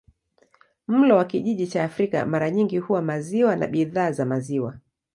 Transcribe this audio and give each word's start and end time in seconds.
Mlo 0.87 1.15
wa 1.15 1.25
kijiji 1.25 1.67
cha 1.67 1.83
Afrika 1.83 2.25
mara 2.25 2.51
nyingi 2.51 2.77
huwa 2.77 3.01
maziwa 3.01 3.55
na 3.55 3.67
bidhaa 3.67 4.11
za 4.11 4.25
maziwa. 4.25 4.77